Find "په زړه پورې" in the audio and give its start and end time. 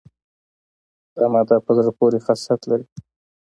1.65-2.17